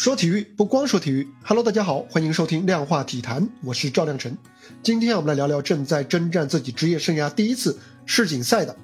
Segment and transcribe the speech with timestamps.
[0.00, 4.34] 说体育不光说体育，Hello，大家好，欢迎收听量化体坛，我是赵亮晨。
[4.82, 8.74] 今天我们来聊聊正在征战自己职业生涯第一次世锦赛的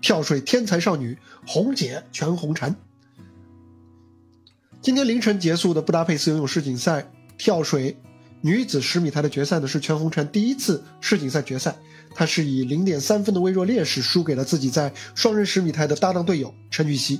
[0.00, 2.72] 跳水天才少女红姐全红婵。
[4.80, 7.96] 今天凌晨结束的布达佩斯游泳世锦赛跳水
[8.40, 11.74] 女子十米台的决赛呢，是全红婵第一次世锦赛决赛，
[12.14, 17.18] 她是以零点三分的微弱劣势输给了自己在双人十米台的搭档队友陈芋汐。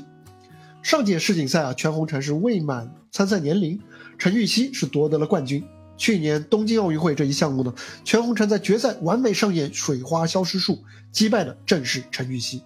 [0.81, 3.79] 上届世锦赛啊，全红婵是未满参赛年龄，
[4.19, 5.63] 陈芋汐是夺得了冠军。
[5.99, 12.63] 去年东京奥运会这一项目呢，全红婵在决赛完美上演水花消失术，击败的正是陈芋汐。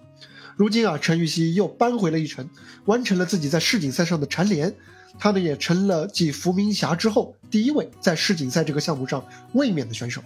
[0.55, 2.49] 如今啊，陈芋汐又扳回了一城，
[2.85, 4.73] 完成了自己在世锦赛上的蝉联，
[5.19, 10.21] 她呢也成了继伏明霞之后第一位在世锦赛这个项目上卫冕的选手。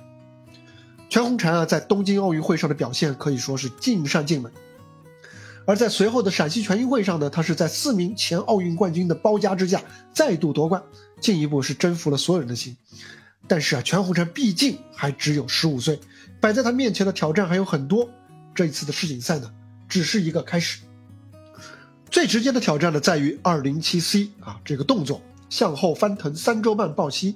[1.09, 4.51] 全红婵啊，在东京奥运会上的表现可以说是尽善尽美。
[5.65, 9.81] 而在随后的陕西全运会上呢，他是在四名前奥运冠军的包夹之下
[10.13, 10.81] 再度夺冠，
[11.19, 12.75] 进一步是征服了所有人的心。
[13.47, 15.99] 但是啊，全红婵毕竟还只有十五岁，
[16.39, 18.09] 摆在他面前的挑战还有很多。
[18.53, 19.51] 这一次的世锦赛呢，
[19.87, 20.79] 只是一个开始。
[22.09, 27.35] 最直接的挑战呢，在于二零七 C 啊这个动作向后翻腾三周半抱膝。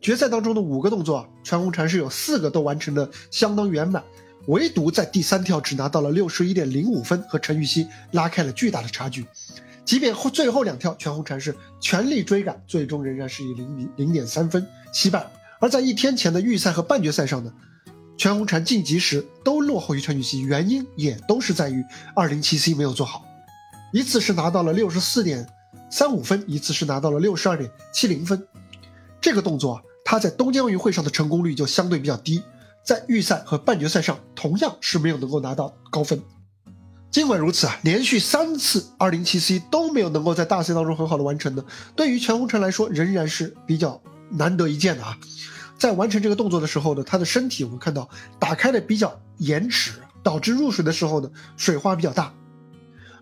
[0.00, 4.02] 决赛当中的五个动作，全红婵是有四个都完成的相当圆满。
[4.46, 9.26] 唯独在第三跳只拿到了六十一点零五分，和陈芋汐拉开了巨大的差距。
[9.84, 15.26] 即便后最后两跳全红婵是全力追赶，最终仍然是以零零零点三分惜败。
[15.58, 17.52] 而在一天前的预赛和半决赛上呢，
[18.16, 23.24] 全红婵晋级时都落后于陈芋汐，原因也都是在于二零七 C 没有做好。
[23.92, 25.46] 一次是拿到了六十四点
[25.90, 28.46] 三五分，一次是拿到了六十二点七零分。
[29.20, 32.42] 这个动作啊，他在东京奥运会上的成功率就相对比较低。
[32.84, 36.20] 在预赛和半决赛上，同样是没有能够拿到高分。
[37.10, 41.64] 尽管如此啊，连续三次二零七 C 都没有能够在大赛当中很好的完成的，
[41.96, 45.18] 对于全红婵来说仍然是比较难得一见的啊。
[45.76, 48.08] 在完成这个动作的时候呢，她的身体我们看到
[48.38, 49.92] 打开的比较延迟，
[50.22, 52.32] 导致入水的时候呢水花比较大。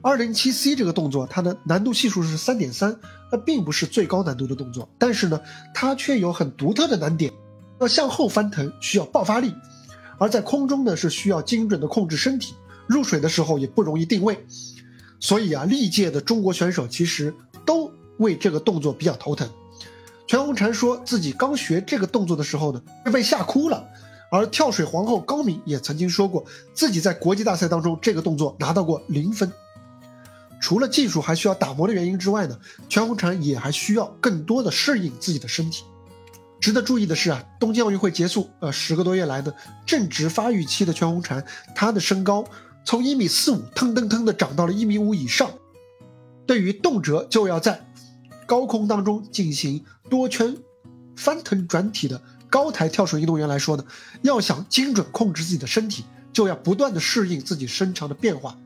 [0.03, 2.95] 二零七 C 这个动作它的难度系数是三点三，
[3.33, 5.41] 那并不是最高难度的动作，但是呢
[5.73, 7.33] 它却有很独特的难点。
[7.81, 9.55] 要向后翻腾需要爆发力，
[10.19, 12.55] 而在空中呢是需要精准的控制身体，
[12.87, 14.45] 入水的时候也不容易定位，
[15.21, 17.33] 所以啊，历届的中国选手其实
[17.65, 19.49] 都为这个动作比较头疼。
[20.27, 23.85] 全红婵说自己刚学这个动作的时候呢，是被吓哭了。
[24.31, 26.45] 而跳水皇后高敏也曾经说过，
[26.75, 29.51] 自己在国际大赛当中这个动作拿到过零分。
[30.61, 32.59] 除了技术还需要打磨的原因之外呢，
[32.91, 35.85] 全红婵也还需要更多的适应自己的身体。
[36.61, 39.55] 值得注意的是啊，东京奥运会结束，呃，十个多月来的
[39.87, 42.45] 正值发育期的全红婵，她的身高
[42.85, 45.51] 从一米四五腾腾腾的长到了一米五以上。
[46.47, 47.87] 对于动辄就要在
[48.47, 50.57] 高空当中进行多圈
[51.15, 53.85] 翻腾转体的高台跳水运动员来说呢，
[54.23, 58.57] 要想精准控制自己的身体，就要不断的适应自己身长的变化，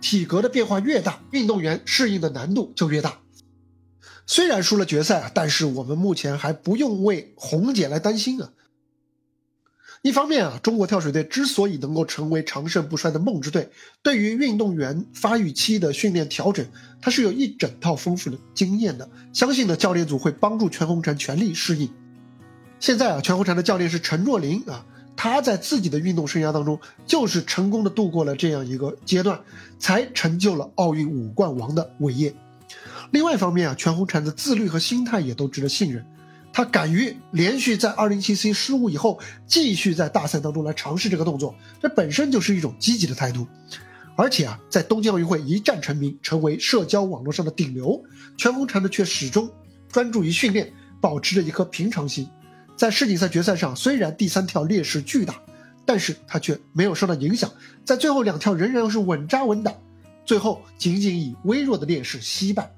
[0.00, 3.18] 体格的变化越大，运动员适应的难度就越大。
[4.32, 8.50] 虽然输了决赛啊，但是我们目前还不用为红姐来担心啊。
[10.00, 13.68] 一方面啊，中国跳水队之所以能够成为长盛不衰的梦之队，
[14.02, 16.66] 对于运动员发育期的训练调整，
[17.02, 19.06] 它是有一整套丰富的经验的。
[19.34, 21.90] 相信呢，教练组会帮助全红婵全力适应。
[22.80, 29.42] 现在啊，全红婵的教练是陈若琳啊，她在自己的运动生涯当中，就是成功的度过了这样一个阶段，
[29.78, 32.34] 才成就了奥运五冠王的伟业。
[33.10, 36.04] 另外一方面啊，全红婵的自律和心态也都值得信任。
[36.52, 43.46] 她敢于连续在二零七 C 失误以后，继续在大赛当中来尝试这个动作，这本身就是一种积极的态度。
[44.14, 48.02] 而且啊，在东京奥运会一战成名，成为社交网络上的顶流，
[48.36, 49.50] 全红婵呢却始终
[49.90, 52.28] 专注于训练，保持着一颗平常心。
[52.76, 55.40] 在世锦赛决赛上，虽然第三跳劣势巨大，
[55.86, 57.50] 但是她却没有受到影响，
[57.84, 59.72] 在最后两跳仍然是稳扎稳打，
[60.24, 62.74] 最后仅仅以微弱的劣势惜败。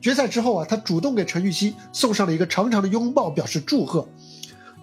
[0.00, 4.06] 决赛之后啊，他主动给陈芋汐送上了一个长长的拥抱，表示祝贺，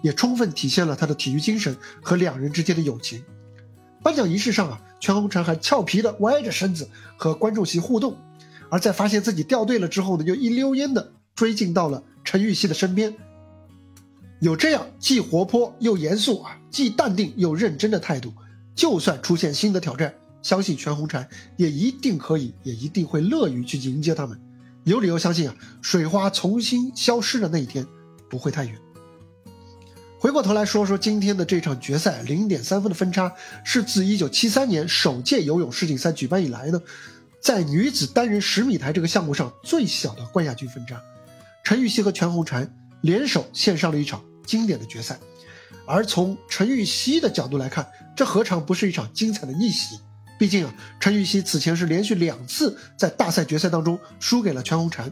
[0.02, 3.22] 也充分体现了他的体育精神和两人之间的友情。
[4.02, 8.16] 颁奖仪式上啊，全红婵还俏皮的歪着身子和观众席互动，
[8.68, 13.14] 而在发现自己掉队了之后呢，又一溜烟的追进到了陈芋汐的身边。
[14.40, 18.32] 有这样既活泼又严肃啊，既淡定又认真的态度，
[18.74, 20.12] 就算出现新的挑战，
[20.42, 24.38] 相信全红婵也一定可以，也一定会乐于去迎接他们。
[24.84, 27.86] 有理由相信啊，水花重新消失的那一天
[28.28, 28.76] 不会太远。
[30.18, 33.32] 回过头来说说今天的这场决赛，零点三分的分差
[33.64, 36.80] 是自一九七三年首届游泳世锦赛举办以来呢，
[37.40, 41.00] 在女子单人十米台这个项目上最小的冠亚军分差。
[41.64, 42.68] 陈芋汐和全红婵
[43.00, 45.18] 联手献上了一场经典的决赛。
[45.86, 49.98] 而从陈芋汐的角度来看，这何尝不是一场精彩的逆袭？
[50.42, 55.08] 毕竟啊，陈芋汐此前是连续两次在大赛决赛当中输给了全红婵，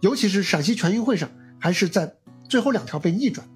[0.00, 2.14] 尤其是陕西全运会上，还是在
[2.46, 3.48] 最后两条被逆转。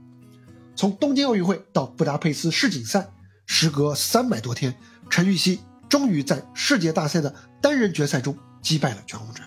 [0.75, 3.07] 从东京奥运会到布达佩斯世锦赛，
[3.45, 4.75] 时隔三百多天，
[5.11, 5.59] 陈芋汐
[5.91, 9.43] 终于在世界大赛的单人决赛中击败了全红婵。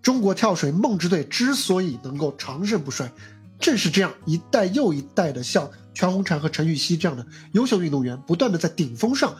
[0.00, 3.10] 中国跳水梦之队之所以能够长盛不衰。
[3.58, 9.34] 正是这样一代又一代的像全红婵和陈芋汐这样的优秀运动员，不断的在顶峰上，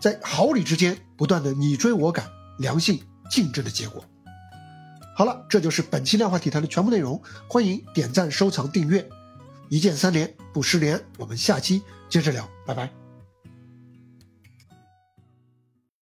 [0.00, 2.26] 在毫厘之间不断的你追我赶、
[2.58, 3.00] 良性
[3.30, 4.04] 竞争的结果。
[5.16, 9.08] 好了，这就是本期量化体坛的全部内容，欢迎点赞、收藏、订阅，
[9.70, 11.02] 一键三连不失联。
[11.16, 13.05] 我们下期接着聊，拜拜。